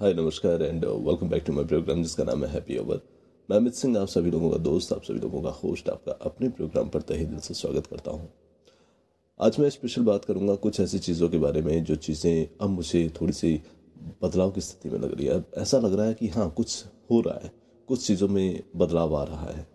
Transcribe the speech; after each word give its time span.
हाय 0.00 0.12
नमस्कार 0.14 0.62
and 0.62 0.84
welcome 0.84 1.28
back 1.28 1.42
to 1.46 1.52
my 1.52 1.64
programme 1.64 2.02
जिसका 2.02 2.24
नाम 2.24 2.44
है 2.44 2.50
हैप्पी 2.50 2.76
ओवर 2.78 3.00
मैं 3.48 3.56
अमित 3.56 3.74
सिंह, 3.74 3.96
आप 3.98 4.08
सभी 4.08 4.30
लोगों 4.30 4.50
का 4.50 4.56
दोस्त, 4.58 4.92
आप 4.92 5.02
सभी 5.02 5.18
लोगों 5.18 5.40
का 5.42 5.50
होस्ट 5.52 5.88
आपका 5.90 6.12
अपने 6.22 6.48
प्रोग्राम 6.48 6.88
पर 6.88 7.00
तहे 7.00 7.24
दिल 7.24 7.38
से 7.38 7.54
स्वागत 7.54 7.86
करता 7.86 8.10
हूँ। 8.10 8.28
आज 9.40 9.58
मैं 9.60 9.70
स्पेशल 9.70 10.02
बात 10.02 10.24
करूँगा 10.24 10.54
कुछ 10.56 10.80
ऐसी 10.80 10.98
चीज़ों 10.98 11.28
के 11.28 11.38
बारे 11.38 11.62
में, 11.62 11.84
जो 11.84 11.96
चीज़ें 11.96 12.48
अब 12.60 12.70
मुझे 12.70 13.08
थोड़ी 13.20 13.32
सी 13.32 13.54
बदलाव 14.22 14.50
की 14.50 14.60
स्थिति 14.60 14.88
में 14.88 14.98
लग 14.98 15.18
रही 15.18 15.26
है। 15.26 15.44
ऐसा 15.58 15.78
लग 15.78 15.94
रहा 15.94 16.06
है 16.06 16.14
कि 16.14 16.28
हाँ 16.28 16.50
कुछ 16.50 16.84
हो 17.10 17.20
रहा 17.20 17.44
है, 17.44 17.52
कुछ 17.88 18.06
चीज़ों 18.06 18.28
में 18.28 18.62
बदलाव 18.76 19.16
आ 19.16 19.24
रहा 19.24 19.50
है। 19.50 19.66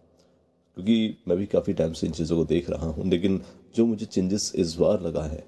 क्योंकि 0.77 1.17
मैं 1.27 1.37
भी 1.37 1.45
काफ़ी 1.47 1.73
टाइम 1.73 1.93
से 1.93 2.07
इन 2.07 2.13
चीज़ों 2.13 2.37
को 2.37 2.45
देख 2.45 2.69
रहा 2.69 2.87
हूँ, 2.87 3.09
लेकिन 3.09 3.41
जो 3.75 3.85
मुझे 3.85 4.05
चेंजेस 4.05 4.51
इस 4.55 4.75
बार 4.75 5.01
लगा 5.01 5.23
है, 5.23 5.45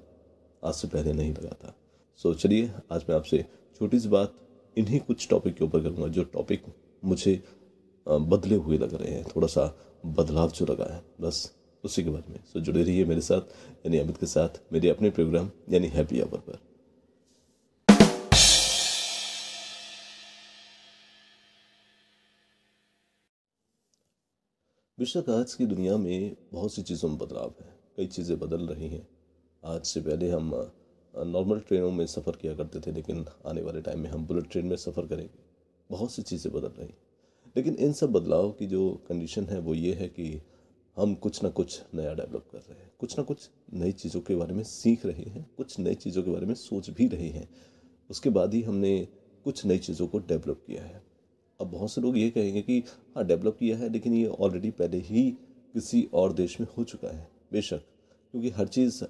आज 0.62 0.74
से 0.74 0.88
पहले 0.88 1.12
नहीं 1.12 1.32
लगा 1.32 1.56
था। 1.64 1.76
सो 2.20 2.34
चलिए, 2.34 2.72
आज 2.92 3.04
मैं 3.08 3.16
आपसे 3.16 3.46
छोटी 3.80 4.00
सी 4.00 4.08
बात 4.08 4.42
इन्हीं 4.76 4.98
कुछ 5.00 5.28
टॉपिक 5.28 5.54
के 5.56 5.64
ऊपर 5.64 5.82
करूँगा, 5.82 6.06
जो 6.08 6.24
टॉपिक 6.24 6.64
मुझे 7.04 7.42
बदले 8.06 8.54
हुए 8.56 8.78
लग 8.78 8.94
रहे 8.94 9.12
हैं 9.12 9.24
थोड़ा 9.26 9.48
सा 9.48 9.66
बदलाव 10.06 10.50
जो 10.50 10.66
लगा 10.66 10.92
है, 10.94 11.02
बस 11.20 11.52
उसी 11.84 12.02
के 12.04 12.10
बारे 12.10 12.32
में। 12.32 12.40
सो 12.44 12.60
जुड़े 12.60 12.82
रहिए 12.82 13.04
मेरे 13.04 13.20
साथ, 13.20 13.40
यानी 13.86 13.98
अमित 13.98 14.16
के 14.16 14.26
साथ, 14.26 14.60
मेरे 14.72 14.88
अपने 14.88 15.10
प्रोग्राम 15.10 15.50
यानी 15.70 15.88
हैप्पी 15.88 16.20
आवर 16.20 16.38
पर। 16.40 16.58
बेशक 24.98 25.28
आज 25.30 25.54
की 25.54 25.66
दुनिया 25.66 25.96
में 25.96 26.36
बहुत 26.52 26.74
सी 26.74 26.82
चीज़ों 26.82 27.08
में 27.08 27.18
बदलाव 27.18 27.54
है, 27.60 27.74
कई 27.96 28.06
चीज़ें 28.08 28.38
बदल 28.38 28.66
रही 28.66 28.88
हैं। 28.88 29.06
आज 29.62 29.82
से 29.84 30.00
पहले 30.00 30.30
हम 30.30 30.50
नॉर्मल 31.16 31.60
ट्रेनों 31.60 31.90
में 31.90 32.06
सफ़र 32.06 32.36
किया 32.36 32.54
करते 32.54 32.80
थे, 32.80 32.92
लेकिन 32.92 33.24
आने 33.46 33.62
वाले 33.62 33.80
टाइम 33.80 34.00
में 34.00 34.10
हम 34.10 34.26
बुलेट 34.26 34.50
ट्रेन 34.50 34.66
में 34.66 34.76
सफ़र 34.76 35.06
करेंगे। 35.06 35.38
बहुत 35.90 36.12
सी 36.12 36.22
चीज़ें 36.22 36.52
बदल 36.52 36.68
रही 36.68 36.94
लेकिन 37.56 37.74
इन 37.74 37.92
सब 37.92 38.12
बदलाव 38.12 38.50
की 38.50 38.66
जो 38.66 38.90
कंडीशन 39.08 39.44
है, 39.44 39.58
वो 39.58 39.74
ये 39.74 39.92
है 39.94 40.08
कि 40.08 40.40
हम 40.96 41.14
कुछ 41.14 41.42
ना 41.42 41.48
कुछ 41.48 41.82
नया 41.94 42.14
डेवलप 42.14 42.48
कर 42.52 42.58
रहे 42.58 42.78
हैं। 42.78 42.90
कुछ 42.98 43.18
ना 43.18 43.24
कुछ 43.24 43.48
नई 43.74 43.92
चीज़ों 43.92 44.20
के 44.20 44.34
बारे 44.34 44.54
में 44.54 44.62
सीख 44.62 45.06
रहे 45.06 45.22
हैं, 45.22 45.46
कुछ 45.56 45.78
नई 45.78 45.94
चीज़ों 45.94 46.22
के 46.22 46.30
बारे 46.30 46.46
में 46.46 46.54
सोच 46.54 46.90
भी 46.90 47.06
रहे 47.06 47.28
हैं। 47.28 47.48
उसके 48.10 48.30
बाद 48.30 48.54
ही 48.54 48.62
हमने 48.62 49.08
कुछ 49.44 49.64
नई 49.66 49.78
चीज़ों 49.78 50.06
को 50.06 50.18
डेवलप 50.18 50.62
किया 50.66 50.82
है। 50.82 51.02
अब 51.60 51.70
बहुत 51.70 51.92
से 51.92 52.00
लोग 52.00 52.18
ये 52.18 52.30
कहेंगे 52.30 52.62
कि 52.62 52.82
हाँ 53.16 53.24
डेवलप 53.26 53.56
किया 53.56 53.76
है, 53.76 53.88
लेकिन 53.88 54.14
ये 54.14 54.26
ऑलरेडी 54.26 54.70
पहले 54.70 54.98
ही 54.98 55.30
किसी 55.74 56.08
और 56.14 56.32
देश 56.32 56.60
में 56.60 56.66
हो 56.78 56.84
चुका 56.84 57.08
है। 57.08 57.28
बेशक, 57.52 57.80
क्योंकि 58.34 58.50
हर 58.50 58.68
चीज़ 58.68 59.04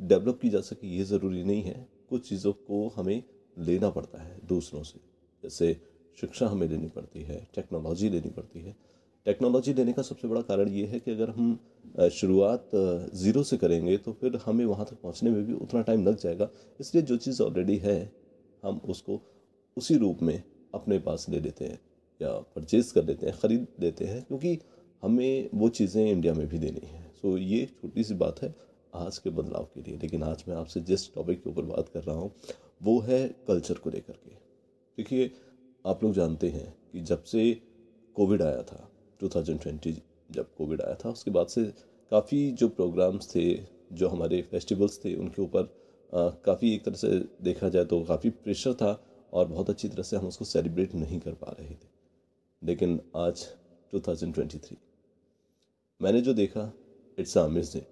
डेवलप 0.00 0.38
की 0.40 0.48
जा 0.48 0.60
सके, 0.60 0.86
ये 0.88 1.04
ज़रूरी 1.04 1.42
नहीं 1.44 1.62
है। 1.62 1.86
कुछ 2.10 2.28
चीज़ों 2.28 2.52
को 2.52 2.86
हमें 2.88 3.22
लेना 3.56 3.90
पड़ता 3.90 4.22
है 4.22 4.38
दूसरों 4.48 4.82
से। 4.82 5.00
जैसे 5.42 5.76
शिक्षा 6.18 6.46
हमें 6.48 6.66
लेनी 6.68 6.88
पड़ती 6.88 7.22
है, 7.22 7.46
टेक्नोलॉजी 7.54 8.08
लेनी 8.08 8.30
पड़ती 8.30 8.60
है। 8.60 8.74
टेक्नोलॉजी 9.26 9.72
लेने 9.74 9.92
का 9.92 10.02
सबसे 10.02 10.28
बड़ा 10.28 10.40
कारण 10.42 10.68
ये 10.68 10.84
है 10.86 10.98
कि 11.00 11.10
अगर 11.10 11.30
हम 11.30 12.08
शुरुआत 12.10 12.70
ज़ीरो 13.14 13.42
से 13.42 13.56
करेंगे 13.56 13.96
तो 13.98 14.12
फिर 14.12 14.36
हमें 14.44 14.64
वहाँ 14.64 14.86
तक 14.86 15.00
पहुँचने 15.02 15.30
में 15.30 15.44
भी 15.46 15.52
उतना 15.54 15.82
टाइम 15.82 16.06
लग 16.06 16.16
जाएगा। 16.16 16.48
इसलिए 16.80 17.02
जो 17.02 17.16
चीज़ 17.16 17.42
ऑलरेडी 17.42 17.76
है, 17.76 18.12
हम 18.62 18.80
उसको 18.84 19.20
उसी 19.76 19.96
रूप 19.96 20.22
में 20.22 20.42
अपने 20.74 20.98
पास 20.98 21.26
ले 21.28 21.40
लेते 21.40 21.64
हैं 21.64 21.78
या 22.20 22.32
परचेज़ 22.56 22.92
कर 22.94 23.04
लेते 23.04 23.26
हैं, 23.26 23.34
ख़रीद 23.34 23.66
लेते 23.80 24.04
हैं, 24.04 24.22
क्योंकि 24.22 24.58
हमें 25.02 25.48
वो 25.54 25.68
चीज़ें 25.70 26.04
इंडिया 26.06 26.34
में 26.34 26.46
भी 26.48 26.58
देनी 26.58 26.86
है। 26.86 27.02
सो 27.12 27.36
ये 27.38 27.64
छोटी 27.72 28.04
सी 28.04 28.14
बात 28.14 28.42
है। 28.42 28.54
आज 28.94 29.18
के 29.18 29.30
बदलाव 29.30 29.64
के 29.74 29.80
लिए, 29.80 29.98
लेकिन 29.98 30.22
आज 30.22 30.44
मैं 30.48 30.56
आपसे 30.56 30.80
जिस 30.80 31.12
टॉपिक 31.14 31.42
के 31.42 31.50
ऊपर 31.50 31.62
बात 31.64 31.88
कर 31.88 32.02
रहा 32.02 32.16
हूँ, 32.16 32.32
वो 32.82 32.98
है 33.00 33.26
कल्चर 33.48 33.74
को 33.74 33.90
लेकर 33.90 34.12
के। 34.14 34.30
देखिए, 34.98 35.30
आप 35.84 36.02
लोग 36.04 36.12
जानते 36.12 36.48
हैं 36.48 36.72
कि 36.92 37.00
जब 37.02 37.22
से 37.24 37.52
कोविड 38.16 38.42
आया 38.42 38.62
था 38.62 38.88
2020 39.20 40.00
जब 40.30 40.54
कोविड 40.54 40.80
आया 40.82 40.94
था, 40.94 41.10
उसके 41.10 41.30
बाद 41.30 41.46
से 41.46 41.64
काफ़ी 42.12 42.50
जो 42.52 42.68
प्रोग्राम्स 42.68 43.34
थे, 43.34 43.54
जो 43.92 44.08
हमारे 44.08 44.40
फेस्टिवल्स 44.42 44.98
थे, 45.04 45.14
उनके 45.14 45.42
ऊपर 45.42 45.68
काफ़ी 46.44 46.74
एक 46.74 46.84
तरह 46.84 46.96
से 46.96 47.08
देखा 47.42 47.68
जाए 47.68 47.84
तो 47.84 48.02
काफ़ी 48.04 48.30
प्रेशर 48.30 48.74
था 48.74 49.00
और 49.32 49.46
बहुत 49.46 49.70
अच्छी 49.70 49.88
तरह 49.88 50.02
से 50.02 50.16
हम 50.16 50.26
उसको 50.26 50.44
सेलिब्रेट 50.44 50.94
नहीं 50.94 51.18
कर 51.20 51.34
पा 51.34 51.54
रहे 51.58 51.70
थे। 51.70 51.88
लेकिन 52.62 53.00
आज 53.16 53.46
2023 53.92 54.76
मैंने 56.00 56.20
जो 56.20 56.32
देखा 56.34 56.72
it's 57.18 57.36
amazing 57.38 57.84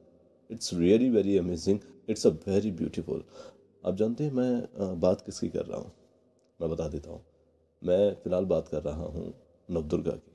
it's 0.50 0.75
really 0.75 1.10
very 1.10 1.36
amazing 1.38 1.78
it's 2.09 2.26
a 2.26 2.31
very 2.31 2.70
beautiful 2.70 3.25
आप 3.86 3.94
जानते 3.94 4.25
हैं, 4.25 4.32
मैं 4.32 5.00
बात 5.00 5.20
किसकी 5.20 5.48
कर 5.48 5.66
रहा 5.66 5.78
हूँ? 5.78 5.92
मैं 6.60 6.70
बता 6.70 6.88
देता 6.88 7.10
हूँ। 7.10 7.20
मैं 7.82 8.14
फ़िलहाल 8.14 8.44
बात 8.44 8.69
कर 8.69 8.82
रहा 8.82 9.04
हूँ 9.04 9.34
नवदुर्गा 9.70 10.12
की। 10.12 10.32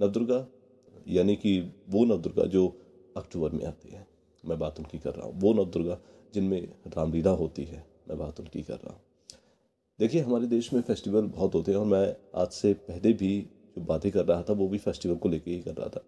नवदुर्गा, 0.00 0.46
यानी 1.08 1.36
कि 1.36 1.60
वो 1.88 2.04
नवदुर्गा 2.04 2.44
जो 2.44 2.66
अक्टूबर 3.16 3.50
में 3.50 3.64
आती 3.64 3.88
है, 3.88 4.06
मैं 4.44 4.58
बात 4.58 4.78
उनकी 4.78 4.98
कर 4.98 5.14
रहा 5.14 5.26
हूँ। 5.26 5.40
वो 5.40 5.52
नवदुर्गा 5.52 5.98
जिनमें 6.34 6.68
रामलीला 6.86 7.30
होती 7.30 7.64
है, 7.64 7.86
मैं 8.08 8.18
बात 8.18 8.40
उनकी 8.40 8.62
कर 8.62 8.74
रहा 8.74 8.92
हूँ। 8.92 9.00
देखिए, 10.00 10.20
हमारे 10.20 10.46
देश 10.46 10.72
में 10.72 10.80
फेस्टिवल 10.82 11.26
बहुत 11.26 11.54
होते 11.54 11.72
हैं 11.72 11.78
और 11.78 11.86
मैं 11.86 12.16
आज 12.34 12.48
से 12.48 12.74
पहले 12.74 13.12
भी 13.12 13.46
जो 13.76 13.84
बातें 13.84 14.12
कर 14.12 14.24
रहा 14.24 14.42
था, 14.42 14.52
वो 14.52 14.68
भी 14.68 14.78
फेस्टिवल 14.78 15.16
को 15.16 15.28
लेके 15.28 15.50
ही 15.50 15.60
कर 15.60 15.74
रहा 15.74 15.88
था। 15.88 16.04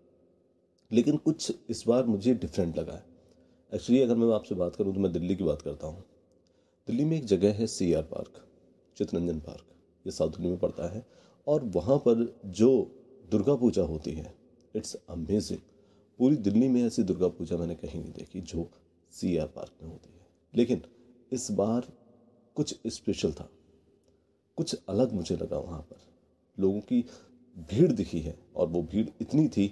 लेकिन 0.92 1.16
कुछ 1.16 1.52
इस 1.70 1.84
बार 1.86 2.04
मुझे 2.04 2.34
डिफरेंट 2.34 2.78
लगा 2.78 2.92
है। 2.92 3.04
एक्चुअली 3.72 4.00
अगर 4.02 4.16
मैं 4.16 4.32
आपसे 4.34 4.54
बात 4.54 4.76
करूँ 4.76 4.94
तो 4.94 5.00
मैं 5.00 5.12
दिल्ली 5.12 5.34
की 5.36 5.44
बात 5.44 5.62
करता 5.62 5.86
हूँ। 5.86 6.04
दिल्ली 6.88 7.04
में 7.04 7.16
एक 7.16 7.24
जगह 7.24 7.52
है 7.52 7.66
C 7.66 7.92
R 7.92 8.02
park 8.02 8.44
Chittaranjan 8.96 9.40
park 9.40 9.64
ये 10.06 10.12
साउथ 10.12 10.30
दिल्ली 10.30 10.50
में 10.50 10.58
पड़ता 10.58 10.88
है, 10.94 11.04
और 11.46 11.64
वहाँ 11.66 11.98
पर 11.98 12.40
जो 12.46 12.70
दुर्गा 13.30 13.54
पूजा 13.54 13.82
होती 13.82 14.12
है 14.12 14.34
इट्स 14.74 14.96
अमेजिंग 15.10 15.58
पूरी 16.18 16.36
दिल्ली 16.38 16.68
में 16.68 16.82
ऐसी 16.82 17.02
दुर्गा 17.02 17.28
पूजा 17.28 17.56
मैंने 17.56 17.74
कहीं 17.74 18.00
नहीं 18.00 18.12
देखी 18.12 18.40
जो 18.42 18.68
सी 19.12 19.36
आर 19.36 19.46
पार्क 19.46 19.72
में 19.82 19.90
होती 19.90 20.12
है। 20.12 20.26
लेकिन 20.54 20.82
इस 21.32 21.50
बार 21.50 21.92
कुछ 22.56 22.74
स्पेशल 22.86 23.32
था। 23.32 23.48
कुछ 24.58 24.74
अलग 24.88 25.12
मुझे 25.12 25.36
लगा 25.36 25.58
वहाँ 25.58 25.80
पर। 25.82 25.96
लोगों 26.56 26.80
की 26.80 27.04
भीड़ 27.70 27.92
दिखी 27.92 28.20
है, 28.20 28.38
और 28.56 28.68
वो 28.68 28.82
भीड़ 28.82 29.06
इतनी 29.20 29.48
थी 29.48 29.68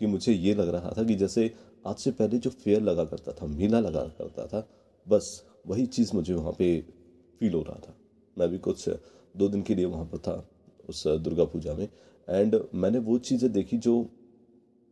कि 0.00 0.06
मुझे 0.06 0.32
ये 0.32 0.54
लग 0.54 0.68
रहा 0.68 0.92
था 0.96 1.04
कि 1.04 1.14
जैसे 1.14 1.50
आज 1.88 1.96
से 1.96 2.10
पहले 2.10 2.38
जो 2.38 2.50
फेयर 2.50 2.82
लगा 2.82 3.04
करता 3.04 3.32
था 3.32 3.46
मेला 3.46 3.80
लगा 3.80 4.02
करता 4.02 4.46
था 4.46 4.68
बस 5.08 5.46
वही 5.66 5.86
चीज़ 5.86 6.10
मुझे 6.14 6.34
वहाँ 6.34 6.52
पे 6.52 6.80
फील 7.40 7.54
हो 7.54 7.62
रहा 7.62 7.80
था। 7.88 7.96
मैं 8.38 8.48
भी 8.48 8.58
कुछ 8.58 8.88
दो 9.36 9.48
दिन 9.48 9.62
के 9.62 9.74
लिए 9.74 9.84
वहाँ 9.84 10.04
पर 10.04 10.18
था 10.18 10.48
उस 10.88 11.08
दुर्गा 11.08 11.44
पूजा 11.44 11.74
में 11.74 11.88
एंड 12.28 12.60
मैंने 12.74 12.98
वो 12.98 13.18
चीज़ें 13.18 13.52
देखी 13.52 13.78
जो 13.78 14.08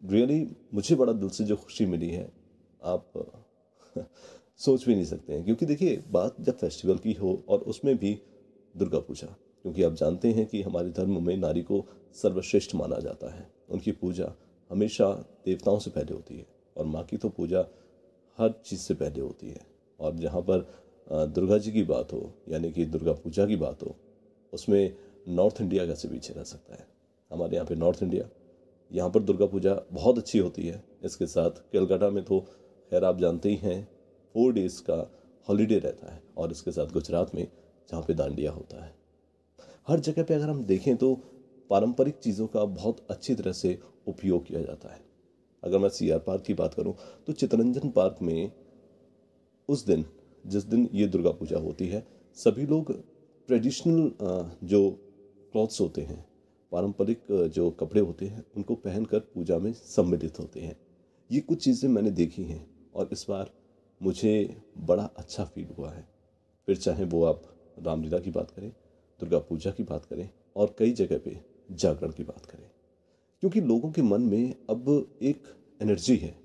रियली 0.04 0.44
really, 0.44 0.74
मुझे 0.74 0.94
बड़ा 0.94 1.12
दिल 1.12 1.28
से 1.28 1.44
जो 1.44 1.56
खुशी 1.56 1.86
मिली 1.86 2.10
है। 2.10 2.32
आप 2.84 3.12
सोच 4.56 4.86
भी 4.86 4.94
नहीं 4.94 5.04
सकते 5.04 5.32
हैं 5.32 5.44
क्योंकि 5.44 5.66
देखिए 5.66 6.04
बात 6.10 6.36
जब 6.40 6.58
फेस्टिवल 6.58 6.98
की 6.98 7.12
हो 7.12 7.44
और 7.48 7.58
उसमें 7.58 7.96
भी 7.98 8.22
दुर्गा 8.76 8.98
पूजा 8.98 9.36
क्योंकि 9.62 9.82
आप 9.82 9.92
जानते 9.92 10.32
हैं 10.32 10.46
कि 10.46 10.62
हमारे 10.62 10.90
धर्म 10.90 11.26
में 11.26 11.36
नारी 11.36 11.62
को 11.62 11.86
सर्वश्रेष्ठ 12.14 12.74
माना 12.74 12.98
जाता 12.98 13.34
है। 13.34 13.50
उनकी 13.70 13.92
पूजा 13.92 14.32
हमेशा 14.70 15.12
देवताओं 15.46 15.78
से 15.78 15.90
पहले 15.90 16.14
होती 16.14 16.36
है। 16.36 16.55
और 16.76 16.86
माँ 16.86 17.02
की 17.04 17.16
तो 17.16 17.28
पूजा 17.28 17.66
हर 18.38 18.54
चीज़ 18.64 18.80
से 18.80 18.94
पहले 18.94 19.20
होती 19.20 19.48
है। 19.48 19.60
और 20.00 20.14
जहाँ 20.16 20.40
पर 20.42 20.66
दुर्गा 21.06 21.58
जी 21.58 21.72
की 21.72 21.82
बात 21.84 22.12
हो, 22.12 22.32
यानी 22.48 22.70
कि 22.72 22.84
दुर्गा 22.86 23.12
पूजा 23.14 23.46
की 23.46 23.56
बात 23.56 23.82
हो, 23.82 23.94
उसमें 24.52 24.96
नॉर्थ 25.28 25.60
इंडिया 25.60 25.86
कैसे 25.86 26.08
पीछे 26.08 26.34
रह 26.34 26.44
सकता 26.44 26.74
है। 26.74 26.86
हमारे 27.30 27.54
यहाँ 27.54 27.66
पे 27.66 27.74
नॉर्थ 27.74 28.02
इंडिया, 28.02 28.28
यहाँ 28.90 29.10
पर 29.10 29.22
दुर्गा 29.22 29.46
पूजा 29.46 29.74
बहुत 29.92 30.18
अच्छी 30.18 30.38
होती 30.38 30.66
है। 30.66 30.82
इसके 31.04 31.26
साथ 31.26 31.62
कलकत्ता 31.72 32.10
में 32.10 32.22
तो 32.24 32.40
खैर 32.92 33.04
आप 33.04 33.18
जानते 33.18 33.48
ही 33.48 33.56
हैं 33.56 33.82
फोर 34.34 34.52
डेज़ 34.52 34.80
का 34.82 35.00
हॉलीडे 35.46 35.78
रहता 35.78 36.12
है। 36.12 36.22
और 36.36 36.50
इसके 36.50 36.70
साथ 36.70 36.92
गुजरात 36.92 37.34
में, 37.34 37.46
जहाँ 37.88 38.02
पे 38.02 38.14
दांडिया 38.14 38.50
होता 38.50 38.84
है। 38.84 38.94
हर 39.88 40.00
जगह 40.00 40.22
पे 40.22 40.34
अगर 40.34 40.48
हम 40.48 40.64
देखें 40.64 40.96
तो 40.96 41.14
पारंपरिक 41.70 42.18
चीज़ों 42.18 42.46
का 42.46 42.64
बहुत 42.64 43.06
अच्छी 43.10 43.34
तरह 43.34 43.52
से 43.52 43.78
उपयोग 44.08 44.46
किया 44.46 44.62
जाता 44.62 44.92
है। 44.94 45.04
अगर 45.66 45.78
मैं 45.78 45.88
सी 45.90 46.10
आर 46.10 46.18
पार्क 46.20 46.42
की 46.42 46.54
बात 46.54 46.74
करूँ 46.74 46.94
तो 47.26 47.32
चितरंजन 47.32 47.90
पार्क 47.90 48.18
में 48.22 48.52
उस 49.68 49.84
दिन, 49.86 50.04
जिस 50.44 50.64
दिन 50.64 50.88
ये 50.94 51.06
दुर्गा 51.06 51.30
पूजा 51.32 51.58
होती 51.58 51.86
है, 51.88 52.06
सभी 52.38 52.66
लोग 52.66 52.92
ट्रेडिशनल 53.48 54.10
जो 54.64 54.90
क्लॉथ्स 55.52 55.80
होते 55.80 56.02
हैं, 56.02 56.24
पारंपरिक 56.72 57.50
जो 57.54 57.70
कपड़े 57.72 58.00
होते 58.00 58.26
हैं, 58.26 58.44
उनको 58.56 58.74
पहनकर 58.76 59.18
पूजा 59.34 59.58
में 59.58 59.72
सम्मिलित 59.72 60.38
होते 60.38 60.60
हैं। 60.60 60.76
ये 61.30 61.40
कुछ 61.40 61.64
चीज़ें 61.64 61.88
मैंने 61.90 62.10
देखी 62.12 62.44
हैं 62.44 62.66
और 62.94 63.08
इस 63.12 63.26
बार 63.28 63.50
मुझे 64.00 64.62
बड़ा 64.78 65.04
अच्छा 65.16 65.44
फील 65.46 65.68
हुआ 65.78 65.90
है। 65.90 66.06
फिर 66.68 66.76
चाहे 66.76 67.04
वो 67.06 67.24
आप 67.24 67.42
रामलीला 67.78 68.18
की 68.18 68.30
बात 68.30 68.50
करें, 68.50 68.70
दुर्गा 69.20 69.38
पूजा 69.40 69.70
की 69.70 69.82
बात 69.84 70.04
करें 70.04 70.28
और 70.56 70.74
कई 70.78 70.92
जगह 70.94 71.18
पे 71.18 71.38
जागरण 71.72 72.10
की 72.10 72.24
बात 72.24 72.46
करें। 72.46 72.68
क्योंकि 73.40 73.60
लोगों 73.60 73.92
के 73.92 74.02
मन 74.02 74.22
में 74.22 74.54
अब 74.70 75.10
एक 75.22 75.42
एनर्जी 75.82 76.16
है, 76.16 76.38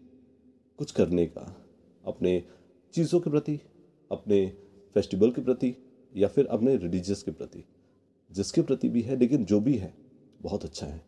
कुछ 0.77 0.91
करने 0.91 1.25
का। 1.25 1.65
अपने 2.05 2.43
चीज़ों 2.93 3.19
के 3.19 3.29
प्रति, 3.29 3.59
अपने 4.11 4.53
फेस्टिवल 4.93 5.31
के 5.31 5.41
प्रति, 5.41 5.75
या 6.15 6.27
फिर 6.27 6.45
अपने 6.45 6.77
रिलीजियस 6.77 7.23
के 7.23 7.31
प्रति। 7.31 7.63
जिसके 8.31 8.61
प्रति 8.61 8.89
भी 8.89 9.01
है, 9.01 9.19
लेकिन 9.19 9.45
जो 9.45 9.59
भी 9.59 9.77
है, 9.77 9.93
बहुत 10.41 10.63
अच्छा 10.63 10.87
है। 10.87 11.05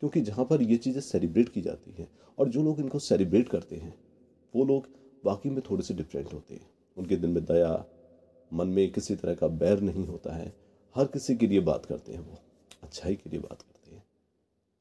क्योंकि 0.00 0.20
जहाँ 0.20 0.44
पर 0.44 0.62
ये 0.62 0.76
चीज़ें 0.76 1.00
सेलिब्रेट 1.00 1.48
की 1.48 1.60
जाती 1.60 1.90
हैं, 1.90 2.08
और 2.38 2.48
जो 2.48 2.62
लोग 2.62 2.80
इनको 2.80 2.98
सेलिब्रेट 2.98 3.48
करते 3.48 3.76
हैं, 3.76 3.98
वो 4.56 4.64
लोग 4.64 4.88
वाकई 5.24 5.50
में 5.50 5.62
थोड़े 5.70 5.82
से 5.82 5.94
डिफरेंट 5.94 6.32
होते 6.32 6.54
हैं। 6.54 6.70
उनके 6.96 7.16
दिल 7.16 7.30
में 7.30 7.44
दया, 7.44 7.86
मन 8.52 8.68
में 8.68 8.92
किसी 8.92 9.16
तरह 9.16 9.34
का 9.34 9.48
बैर 9.48 9.80
नहीं 9.80 10.06
होता 10.06 10.36
है। 10.36 10.56
हर 10.96 11.04
किसी 11.04 11.36
के 11.36 11.46
लिए 11.46 11.60
बात 11.60 11.86
करते 11.86 12.12
हैं 12.12 12.20
वो। 12.20 12.38
अच्छाई 12.82 13.14
के 13.14 13.30
लिए 13.30 13.40
बात 13.40 13.52
करते 13.52 13.66
हैं। 13.68 13.75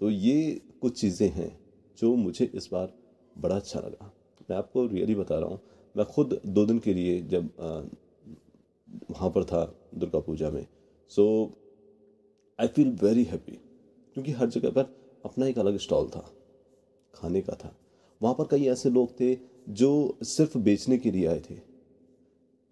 तो 0.02 0.10
ये 0.10 0.62
कुछ 0.82 1.00
चीज़ें 1.02 1.30
हैं 1.32 1.52
जो 1.98 2.16
मुझे 2.16 2.50
इस 2.56 2.70
बार 2.72 2.94
बड़ा 3.36 3.56
अच्छा 3.56 3.80
लगा। 3.80 4.12
मैं 4.50 4.58
आपको 4.58 4.86
रियली 4.88 5.16
बता 5.16 5.38
रहा 5.40 5.50
हूँ, 5.50 5.60
मैं 5.96 6.06
खुद 6.06 6.40
दो 6.48 6.66
दिन 6.66 6.80
के 6.80 6.94
लिए 6.94 7.22
जब 7.24 7.50
वहाँ 9.12 9.30
पर 9.30 9.44
था 9.44 9.64
दुर्गा 9.96 10.20
पूजा 10.20 10.50
में 10.50 10.66
so 11.12 11.26
I 12.60 12.68
feel 12.68 12.90
very 13.02 13.24
happy 13.24 13.60
क्योंकि 14.16 14.32
हर 14.32 14.50
जगह 14.50 14.70
पर 14.72 14.94
अपना 15.26 15.46
एक 15.48 15.60
अलग 15.60 15.78
स्टॉल 15.78 16.08
था, 16.08 16.30
खाने 17.14 17.42
का 17.42 17.54
था। 17.56 17.76
वहाँ 18.22 18.36
पर 18.36 18.48
कई 18.52 18.66
ऐसे 18.68 18.90
लोग 18.90 19.20
थे 19.20 19.38
जो 19.72 20.18
सिर्फ़ 20.24 20.58
बेचने 20.60 20.98
के 20.98 21.12
लिए 21.12 21.28
आए 21.28 21.40
थे, 21.40 21.56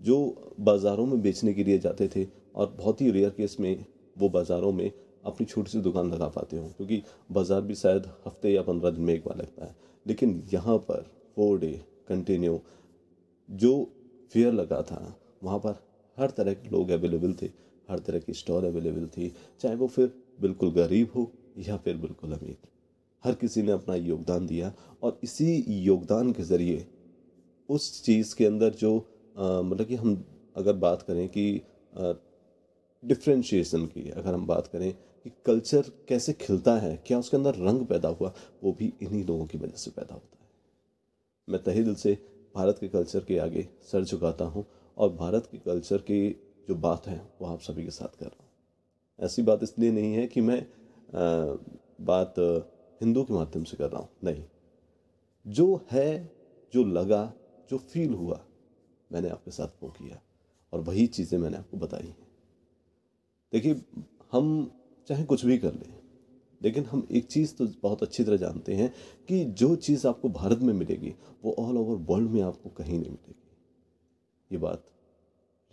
जो 0.01 0.55
बाज़ारों 0.61 1.05
में 1.05 1.21
बेचने 1.21 1.53
के 1.53 1.63
लिए 1.63 1.79
जाते 1.79 2.07
थे 2.07 2.25
और 2.55 2.75
बहुत 2.77 3.01
ही 3.01 3.09
रेयर 3.11 3.29
केस 3.29 3.57
में 3.59 3.85
वो 4.17 4.29
बाज़ारों 4.29 4.71
में 4.71 4.91
अपनी 5.23 5.45
छोटी 5.45 5.71
सी 5.71 5.79
दुकान 5.81 6.11
लगा 6.11 6.27
पाते 6.29 6.57
हो, 6.57 6.67
क्योंकि 6.77 7.01
बाज़ार 7.31 7.61
भी 7.61 7.75
शायद 7.75 8.05
हफ़्ते 8.25 8.51
या 8.51 8.61
पंद्रह 8.63 8.91
दिन 8.91 9.03
में 9.03 9.13
एक 9.13 9.23
बार 9.25 9.37
लगता 9.37 9.65
है। 9.65 9.75
लेकिन 10.05 10.41
यहाँ 10.53 10.77
पर 10.79 11.05
फोर 11.35 11.59
डे 11.59 11.71
कंटिन्यू 12.07 12.59
जो 13.49 13.73
फेयर 14.33 14.53
लगा 14.53 14.81
था, 14.81 15.15
वहाँ 15.43 15.59
पर 15.59 15.75
हर 16.17 16.29
तरह 16.31 16.53
के 16.53 16.69
लोग 16.69 16.89
अवेलेबल 16.91 17.33
थे, 17.41 17.49
हर 17.89 17.99
तरह 17.99 18.19
की 18.19 18.33
स्टॉल 18.33 18.65
अवेलेबल 18.65 19.07
थी, 19.07 19.31
चाहे 19.61 19.75
वो 19.75 19.87
फिर 19.87 20.11
बिल्कुल 20.41 20.71
गरीब 20.73 21.11
हो 21.15 21.31
या 21.59 21.77
फिर 21.77 21.97
बिल्कुल 21.97 22.31
अमीर। 22.33 22.57
हर 23.23 23.33
किसी 23.35 23.61
ने 23.61 23.71
अपना 23.71 23.95
योगदान 23.95 24.45
दिया 24.47 24.73
और 25.03 25.19
इसी 25.23 25.63
योगदान 25.69 26.31
के 26.31 26.43
ज़रिए 26.43 26.85
उस 27.69 28.03
चीज़ 28.03 28.35
के 28.35 28.45
अंदर 28.45 28.73
जो 28.75 28.95
मतलब 29.35 29.85
कि 29.87 29.95
हम 29.95 30.23
अगर 30.57 30.73
बात 30.75 31.01
करें 31.01 31.27
कि 31.27 31.61
डिफ्रेंशिएशन 33.03 33.85
की, 33.85 34.09
अगर 34.09 34.33
हम 34.33 34.45
बात 34.47 34.67
करें 34.67 34.93
कि 35.25 35.31
कल्चर 35.45 35.91
कैसे 36.07 36.33
खिलता 36.33 36.75
है 36.77 36.95
क्या 37.05 37.19
उसके 37.19 37.37
अंदर 37.37 37.55
रंग 37.57 37.85
पैदा 37.87 38.09
हुआ 38.09 38.33
वो 38.63 38.71
भी 38.73 38.91
इन्हीं 39.01 39.23
लोगों 39.25 39.45
की 39.45 39.57
वजह 39.57 39.77
से 39.77 39.91
पैदा 39.91 40.13
होता 40.13 40.37
है। 40.37 40.49
मैं 41.47 41.61
तहे 41.63 41.83
दिल 41.83 41.95
से 41.95 42.17
भारत 42.55 42.77
के 42.79 42.87
कल्चर 42.87 43.23
के 43.23 43.37
आगे 43.37 43.67
सर 43.81 44.03
झुकाता 44.03 44.45
हूँ 44.45 44.65
और 44.97 45.09
भारत 45.13 45.47
के 45.51 45.57
कल्चर 45.57 46.01
की 46.01 46.29
जो 46.67 46.75
बात 46.77 47.07
है 47.07 47.17
वो 47.41 47.47
आप 47.47 47.59
सभी 47.61 47.83
के 47.83 47.91
साथ 47.91 48.19
कर 48.19 48.25
रहा 48.25 48.43
हूँ। 48.43 48.49
ऐसी 49.19 49.41
बात 49.41 49.63
इसलिए 49.63 49.91
नहीं 49.91 50.13
है 50.13 50.27
कि 50.27 50.41
मैं 50.41 50.59
आ, 50.59 51.55
बात 52.01 52.33
हिंदू 53.01 53.23
के 53.23 53.33
माध्यम 53.33 53.63
से 53.63 53.77
कर 53.77 53.89
रहा 53.89 54.01
हूँ 54.01 54.09
नहीं। 54.23 54.43
जो 55.45 55.85
है 55.91 56.31
जो 56.73 56.83
लगा 56.83 57.33
जो 57.69 57.77
फील 57.77 58.13
हुआ 58.13 58.39
मैंने 59.11 59.29
आपके 59.29 59.51
साथ 59.51 59.83
वो 59.83 59.89
किया 59.89 60.21
और 60.73 60.81
वही 60.81 61.05
चीज़ें 61.07 61.37
मैंने 61.39 61.57
आपको 61.57 61.77
बताई 61.77 62.07
हैं। 62.07 62.27
देखिए 63.53 63.81
हम 64.31 64.71
चाहे 65.07 65.23
कुछ 65.23 65.45
भी 65.45 65.57
कर 65.57 65.73
लें। 65.73 65.93
लेकिन 66.61 66.85
हम 66.85 67.07
एक 67.11 67.25
चीज़ 67.25 67.55
तो 67.55 67.67
बहुत 67.83 68.03
अच्छी 68.03 68.23
तरह 68.23 68.37
जानते 68.37 68.75
हैं 68.75 68.93
कि 69.27 69.43
जो 69.45 69.75
चीज़ 69.75 70.07
आपको 70.07 70.29
भारत 70.29 70.59
में 70.59 70.73
मिलेगी 70.73 71.13
वो 71.43 71.55
ऑल 71.59 71.77
ओवर 71.77 71.95
वर्ल्ड 72.09 72.29
में 72.31 72.41
आपको 72.41 72.69
कहीं 72.69 72.99
नहीं 72.99 73.11
मिलेगी। 73.11 73.41
ये 74.51 74.57
बात 74.57 74.85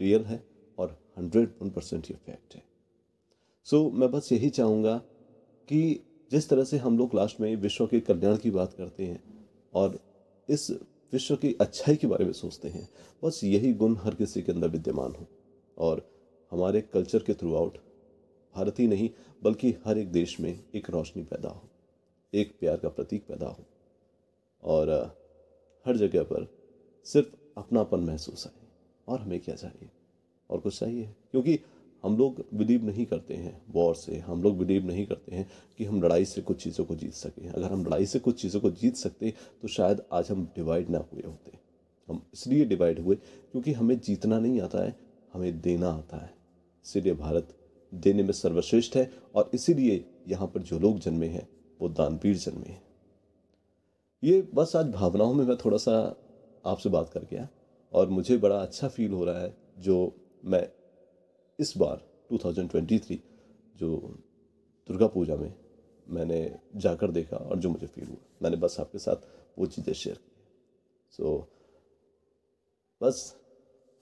रियल 0.00 0.25
है 0.25 0.43
और 0.79 0.97
हंड्रेड 1.19 1.55
वन 1.62 1.71
परसेंट 1.71 2.11
ये 2.11 2.17
फैक्ट 2.17 2.55
है। 2.55 2.62
सो 3.67 3.88
so, 3.88 3.93
मैं 3.94 4.11
बस 4.11 4.29
यही 4.32 4.50
चाहूँगा 4.50 4.97
कि 5.69 6.05
जिस 6.32 6.49
तरह 6.49 6.65
से 6.65 6.79
हम 6.79 6.99
लोग 6.99 7.15
लास्ट 7.15 7.41
में 7.41 7.55
विश्व 7.56 7.87
के 7.87 8.00
कल्याण 8.00 8.37
की 8.37 8.50
बात 8.50 8.73
करते 8.73 9.06
हैं 9.06 9.23
और 9.75 9.99
इस 10.49 10.71
विश्व 11.12 11.37
की 11.37 11.53
अच्छाई 11.61 11.97
के 11.97 12.06
बारे 12.06 12.25
में 12.25 12.32
सोचते 12.32 12.69
हैं 12.69 12.88
बस 13.25 13.41
यही 13.44 13.73
गुण 13.75 13.97
हर 13.97 14.15
किसी 14.15 14.43
के 14.43 14.53
अंदर 14.53 14.69
विद्यमान 14.69 15.15
हो 15.15 15.27
और 15.79 16.03
हमारे 16.53 16.81
कल्चर 16.81 17.19
के 17.19 17.35
थ्रू 17.35 17.55
आउट 17.55 17.79
भारत 18.55 18.79
ही 18.79 18.87
नहीं, 18.87 19.11
बल्कि 19.43 19.75
हर 19.85 19.99
एक 19.99 20.11
देश 20.12 20.38
में 20.41 20.58
एक 20.75 20.91
रोशनी 20.91 21.23
पैदा 21.23 21.49
हो, 21.49 21.69
एक 22.32 22.56
प्यार 22.61 22.76
का 22.76 22.88
प्रतीक 22.88 23.26
पैदा 23.26 23.47
हो। 23.47 23.64
और 24.62 24.91
हर 25.87 25.97
जगह 25.97 26.23
पर 26.23 26.49
सिर्फ़ 27.06 27.35
अपनापन 27.56 28.00
महसूस 28.00 28.47
आए 28.47 28.67
और 29.08 29.20
हमें 29.20 29.38
क्या 29.41 29.55
चाहिए? 29.55 29.88
और 30.50 30.61
कुछ 30.61 30.79
चाहिए? 30.79 31.08
क्योंकि 31.31 31.58
हम 32.05 32.17
लोग 32.17 32.44
बिलीव 32.55 32.85
नहीं 32.85 33.05
करते 33.06 33.35
हैं 33.35 33.61
वॉर 33.69 33.94
से, 33.94 34.19
हम 34.19 34.43
लोग 34.43 34.58
बिलीव 34.58 34.87
नहीं 34.87 35.06
करते 35.06 35.35
हैं 35.35 35.49
कि 35.79 35.85
हम 35.85 36.03
लड़ाई 36.03 36.25
से 36.25 36.43
कुछ 36.43 36.62
चीज़ों 36.62 36.85
को 36.85 36.94
जीत 36.94 37.12
सकें। 37.12 37.49
अगर 37.49 37.73
हम 37.73 37.85
लड़ाई 37.87 38.06
से 38.06 38.19
कुछ 38.19 38.41
चीज़ों 38.43 38.61
को 38.61 38.70
जीत 38.73 38.96
सकते 38.96 39.32
तो 39.62 39.69
शायद 39.69 40.03
आज 40.12 40.31
हम 40.31 40.44
डिवाइड 40.56 40.91
ना 40.91 40.99
हुए 41.12 41.23
होते। 41.23 41.58
हम 42.08 42.23
इसलिए 42.35 42.64
डिवाइड 42.64 42.99
हुए 42.99 43.17
क्योंकि 43.17 43.73
हमें 43.73 43.99
जीतना 44.00 44.38
नहीं 44.38 44.61
आता 44.61 44.85
है, 44.85 44.96
हमें 45.32 45.61
देना 45.61 45.88
आता 45.88 46.17
है। 46.17 46.32
इसीलिए 46.85 47.14
भारत 47.14 47.55
देने 47.95 48.23
में 48.23 48.33
सर्वश्रेष्ठ 48.33 48.97
है 48.97 49.13
और 49.35 49.51
इसीलिए 49.55 50.05
यहाँ 50.29 50.49
पर 50.49 50.63
जो 50.63 50.79
लोग 50.79 50.99
जन्मे 50.99 51.27
हैं 51.27 51.49
वो 51.81 51.89
दानवीर 51.89 52.37
जन्मे 52.37 52.69
हैं। 52.69 52.83
ये 54.25 54.43
बस 54.55 54.77
आज 54.77 54.87
भावनाओं 54.87 55.35
में 55.35 55.45
मैं 55.45 55.57
थोड़ा 55.57 55.79
सा 55.79 56.17
आपसे 56.65 56.89
बात 56.89 57.09
कर 57.09 57.25
गया 57.25 57.49
और 57.93 58.09
मुझे 58.09 58.37
बड़ा 58.37 58.63
अच्छा 58.63 58.89
फील 58.89 59.13
हो 59.13 59.25
रहा 59.25 59.39
है 59.39 59.57
जो 59.79 60.15
मैं 60.45 60.73
इस 61.61 61.75
बार 61.77 62.11
2023 62.33 63.17
जो 63.77 64.19
दुर्गा 64.89 65.07
पूजा 65.07 65.37
में 65.37 65.55
मैंने 66.09 66.59
जाकर 66.77 67.11
देखा 67.11 67.37
और 67.37 67.59
जो 67.59 67.71
मुझे 67.71 67.87
फील 67.87 68.05
हुआ। 68.05 68.17
मैंने 68.43 68.57
बस 68.57 68.81
आपके 68.81 68.99
साथ 68.99 69.17
वो 69.59 69.67
चीज़ें 69.67 69.95
शेयर 69.95 70.17
की। 70.17 70.33
सो 71.11 71.49
so, 71.51 71.61
बस 73.03 73.37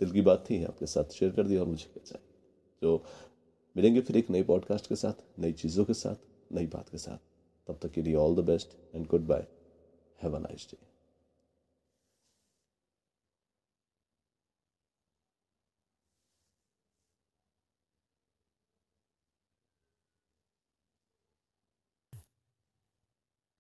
दिल 0.01 0.11
की 0.11 0.21
बात 0.21 0.45
थी 0.51 0.65
आपके 0.65 0.87
साथ 0.87 1.05
शेयर 1.05 1.33
कर 1.33 1.47
दी 1.47 1.57
और 1.57 1.67
मुझे 1.67 1.85
क्या 1.85 2.05
चाहिए? 2.05 2.35
तो 2.83 3.05
मिलेंगे 3.77 4.01
फिर 4.01 4.17
एक 4.17 4.31
नई 4.31 4.43
पॉडकास्ट 4.43 4.87
के 4.87 4.97
साथ, 4.97 5.25
नई 5.39 5.53
चीज़ों 5.53 5.85
के 5.85 5.95
साथ, 5.95 6.17
नई 6.53 6.67
बात 6.67 6.89
के 6.89 6.99
साथ। 6.99 7.19
तब 7.67 7.79
तक 7.83 7.91
के 7.91 8.03
लिए 8.03 8.15
all 8.15 8.37
the 8.37 8.39
best 8.39 8.77
and 8.95 9.07
goodbye 9.27 9.47
have 10.23 10.37
a 10.37 10.39
nice 10.39 10.69
day 10.71 10.88